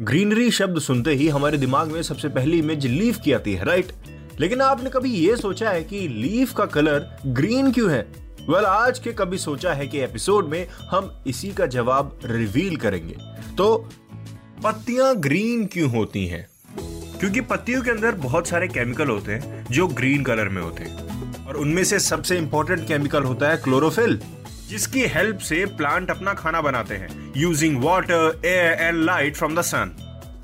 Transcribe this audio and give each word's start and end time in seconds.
Greenery 0.00 0.50
शब्द 0.50 0.78
सुनते 0.78 1.14
ही 1.14 1.28
हमारे 1.28 1.58
दिमाग 1.58 1.88
में 1.88 2.02
सबसे 2.02 2.28
पहली 2.28 2.58
इमेज 2.58 2.86
लीफ 2.86 3.18
की 3.24 3.32
आती 3.32 3.52
है 3.52 3.64
राइट 3.64 3.92
लेकिन 4.40 4.60
आपने 4.60 4.90
कभी 4.90 5.10
ये 5.10 5.36
सोचा 5.36 5.70
है 5.70 5.84
कि 5.84 6.08
लीफ 6.08 6.52
का 6.52 6.66
कलर 6.66 7.16
ग्रीन 7.26 7.72
क्यों 7.72 7.90
है? 7.90 8.00
वेल 8.00 8.48
well, 8.48 8.64
आज 8.64 8.98
के 8.98 9.12
कभी 9.12 9.38
सोचा 9.38 9.74
है 9.74 9.86
कि 9.86 9.98
एपिसोड 9.98 10.48
में 10.48 10.68
हम 10.90 11.24
इसी 11.26 11.48
का 11.48 11.66
जवाब 11.66 12.18
रिवील 12.24 12.76
करेंगे। 12.76 13.16
तो 13.56 13.88
पत्तियाँ 14.64 15.16
ग्रीन 15.16 15.66
क्यों 15.66 15.90
होती 15.90 16.26
हैं? 16.26 16.48
क्योंकि 17.18 17.40
पत्तियों 17.40 17.82
के 17.82 17.90
अंदर 17.90 18.12
बहुत 18.12 18.48
सारे 18.48 18.68
केमिकल 18.68 19.08
होते 19.08 19.32
हैं 19.32 19.66
जो 19.70 19.88
ग्रीन 19.88 20.22
कलर 20.22 20.48
में 20.48 20.62
होते 20.62 20.82
हैं। 20.82 21.46
और 21.46 21.56
उनमें 21.56 21.84
से 21.84 22.00
सबसे 22.00 22.38
इंपॉर्टेंट 22.38 22.88
केमिकल 22.88 23.22
होता 23.22 23.48
है 23.48 23.56
क्लोरोफिल 23.56 24.20
जिसकी 24.70 25.06
हेल्प 25.06 25.38
से 25.38 25.64
प्लांट 25.66 26.10
अपना 26.10 26.34
खाना 26.34 26.60
बनाते 26.60 26.94
हैं 26.94 27.32
using 27.36 27.82
water 27.84 28.40
air 28.44 28.72
and 28.80 29.04
light 29.04 29.36
from 29.36 29.56
the 29.56 29.62
sun 29.62 29.96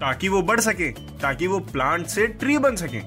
ताकि 0.00 0.28
वो 0.28 0.42
बढ़ 0.42 0.60
सके 0.60 0.90
ताकि 1.22 1.46
वो 1.46 1.58
प्लांट 1.72 2.06
से 2.06 2.26
ट्री 2.26 2.58
बन 2.58 2.76
सके। 2.76 3.00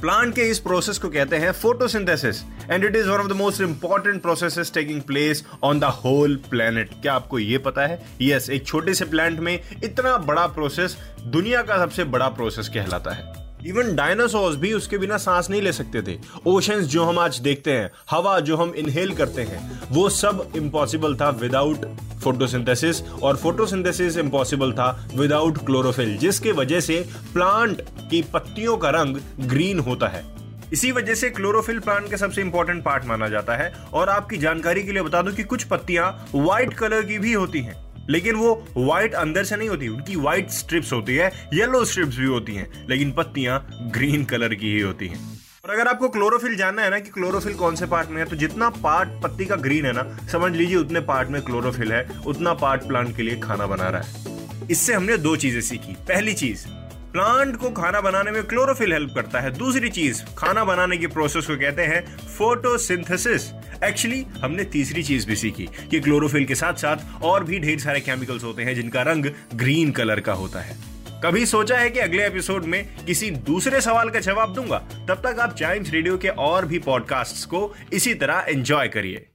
प्लांट 0.00 0.34
के 0.34 0.42
इस 0.42 0.58
प्रोसेस 0.58 0.98
को 0.98 1.08
कहते 1.08 1.36
हैं 1.36 1.52
photosynthesis 1.52 2.42
and 2.70 2.84
it 2.84 2.96
is 2.96 3.08
one 3.08 3.18
of 3.18 3.28
the 3.28 3.32
most 3.32 3.60
important 3.60 4.22
processes 4.22 4.72
taking 4.74 5.00
place 5.02 5.44
on 5.62 5.80
the 5.80 5.84
whole 5.84 6.36
planet 6.50 6.90
क्या 7.02 7.14
आपको 7.14 7.38
ये 7.38 7.58
पता 7.58 7.86
है? 7.86 8.02
यस 8.22 8.44
yes, 8.44 8.52
एक 8.52 8.66
छोटे 8.66 8.94
से 8.94 9.04
प्लांट 9.04 9.40
में 9.40 9.60
इतना 9.84 10.16
बड़ा 10.16 10.46
प्रोसेस 10.46 10.96
दुनिया 11.26 11.62
का 11.62 11.78
सबसे 11.78 12.04
बड़ा 12.04 12.28
प्रोसेस 12.28 12.68
कहलाता 12.68 13.10
है। 13.10 13.29
इवन 13.66 13.94
डायनासोर्स 13.96 14.56
भी 14.56 14.72
उसके 14.72 14.98
बिना 14.98 15.16
सांस 15.16 15.50
नहीं 15.50 15.62
ले 15.62 15.72
सकते 15.72 16.02
थे। 16.02 16.18
ओशंस 16.46 16.84
जो 16.84 17.04
हम 17.04 17.18
आज 17.18 17.38
देखते 17.38 17.72
हैं, 17.72 17.90
हवा 18.10 18.40
जो 18.40 18.56
हम 18.56 18.74
इनहेल 18.74 19.14
करते 19.14 19.42
हैं, 19.42 19.80
वो 19.90 20.08
सब 20.08 20.52
इम्पॉसिबल 20.56 21.14
था 21.14 21.28
विदाउट 21.30 21.84
फोटोसिंथेसिस 22.24 23.02
और 23.22 23.36
फोटोसिंथेसिस 23.36 24.16
इम्पॉसिबल 24.16 24.72
था 24.72 25.08
विदाउट 25.14 25.58
क्लोरोफिल 25.66 26.16
जिसके 26.18 26.52
वजह 26.52 26.80
से 26.80 27.08
प्लांट 27.32 27.80
की 27.80 28.22
पत्तियों 28.22 28.76
का 28.76 28.90
रंग 28.90 29.16
ग्रीन 29.40 29.78
होता 29.78 30.08
है। 30.08 30.24
इसी 30.72 30.92
वजह 30.92 31.14
से 31.14 31.30
क्लोरोफिल 31.30 31.78
प्लांट 31.78 32.10
का 32.10 32.16
सबसे 32.16 32.40
इंपॉर्टेंट 32.40 32.84
पार्ट 32.84 33.04
माना 33.04 33.28
जाता 33.28 33.56
है 33.56 33.72
और 33.92 34.08
आपकी 34.08 34.36
जानकारी 34.36 34.82
के 34.82 34.92
लिए 34.92 35.02
बता 35.02 35.22
दूँ 35.22 35.32
कि 35.32 35.42
कुछ 35.42 35.64
पत्तियाँ 35.64 36.28
व्हाइट 36.34 36.74
कलर 36.74 37.02
की 37.02 37.18
भी 37.18 37.32
होती 37.32 37.60
हैं। 37.60 37.89
लेकिन 38.10 38.36
वो 38.36 38.54
व्हाइट 38.76 39.14
अंदर 39.16 39.44
से 39.44 39.56
नहीं 39.56 39.68
होती, 39.68 39.88
उनकी 39.88 40.16
व्हाइट 40.16 40.50
स्ट्रिप्स 40.50 40.92
होती 40.92 41.16
है 41.16 41.32
येलो 41.54 41.84
स्ट्रिप्स 41.84 42.16
भी 42.16 42.26
होती 42.26 42.54
हैं, 42.54 42.86
लेकिन 42.88 43.12
पत्तियाँ 43.12 43.90
ग्रीन 43.94 44.24
कलर 44.24 44.54
की 44.54 44.72
ही 44.74 44.80
होती 44.80 45.08
हैं। 45.08 45.28
और 45.64 45.70
अगर 45.70 45.88
आपको 45.88 46.08
क्लोरोफिल 46.08 46.56
जानना 46.56 46.82
है 46.82 46.90
ना 46.90 46.98
कि 46.98 47.10
क्लोरोफिल 47.10 47.54
कौन 47.54 47.74
से 47.76 47.86
पार्ट 47.86 48.10
में 48.10 48.18
है 48.18 48.24
तो 48.24 48.36
जितना 48.36 48.68
पार्ट 48.78 49.08
पत्ती 49.22 49.46
का 49.46 49.56
ग्रीन 49.58 49.86
है 49.86 49.92
ना, 49.92 50.04
समझ 50.32 50.52
लीजिए 50.52 50.76
उतने 50.76 51.00
पार्ट 51.02 51.28
में 51.28 51.40
क्लोरोफिल 51.42 51.92
है, 51.92 52.06
उतना 52.26 52.54
पार्ट 52.56 52.86
प्लांट 52.88 53.16
के 53.16 53.22
लिए 53.22 53.38
खाना 53.40 53.66
बना 53.66 53.88
रहा 53.88 54.02
है। 54.02 54.68
इससे 54.70 54.94
हमने 54.94 55.16
दो 55.18 55.36
चीज़ें 55.36 55.60
सीखी। 55.60 55.96
पहली 56.08 56.34
चीज़ 56.34 56.66
प्लांट 57.12 57.56
को 57.56 57.70
खाना 57.70 58.00
बनाने 58.00 58.30
में 58.30 58.44
क्लोरोफिल 58.44 58.92
हेल्प 58.92 59.12
करता 59.14 59.40
है। 59.40 59.50
दूसरी 59.50 59.88
चीज़, 59.88 60.22
खाना 60.38 60.64
बनाने 60.64 60.96
की 60.96 61.06
प्रोसेस 61.06 61.46
को 61.46 61.56
कहते 61.56 61.82
हैं 61.82 62.16
फोटोसिंथेसिस 62.16 63.50
एक्चुअली 63.84 64.26
हमने 64.42 64.64
तीसरी 64.64 65.02
चीज़ 65.02 65.26
भी 65.26 65.36
सीखी 65.36 65.68
कि 65.90 66.00
क्लोरोफिल 66.00 66.44
के 66.44 66.54
साथ 66.54 66.74
साथ 66.74 67.22
और 67.22 67.44
भी 67.44 67.58
ढेर 67.58 67.78
सारे 67.78 68.00
केमिकल्स 68.00 68.44
होते 68.44 68.62
हैं 68.62 68.74
जिनका 68.74 69.02
रंग 69.02 69.26
ग्रीन 69.54 69.90
कलर 69.90 70.20
का 70.20 70.32
होता 70.32 70.60
है। 70.60 70.76
कभी 71.24 71.46
सोचा 71.46 71.78
है 71.78 71.90
कि 71.90 71.98
अगले 71.98 72.26
एपिसोड 72.26 72.64
में 72.64 73.04
किसी 73.04 73.30
दूसरे 73.30 73.80
सवाल 73.80 74.10
का 74.10 74.20
जवाब 74.20 74.54
दूँगा? 74.54 74.78
तब 74.78 75.14
तक 75.14 75.38
आप 75.40 75.54
चाइम्स 75.54 75.90
रेडियो 75.90 76.18
के 76.18 76.28
और 76.28 76.66
भी 76.66 76.78
पॉडकास्ट 76.78 77.48
को 77.48 77.74
इसी 77.92 78.14
तरह 78.14 78.44
एंजॉय 78.48 78.88
करिए। 78.88 79.29